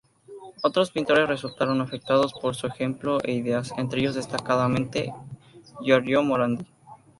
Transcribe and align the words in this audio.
Otros 0.63 0.89
pintores 0.89 1.27
resultaron 1.29 1.79
afectados 1.79 2.33
por 2.33 2.55
su 2.55 2.65
ejemplo 2.65 3.19
e 3.21 3.33
ideas, 3.33 3.71
entre 3.77 4.01
ellos 4.01 4.15
destacadamente 4.15 5.13
Giorgio 5.79 6.23
Morandi. 6.23 6.65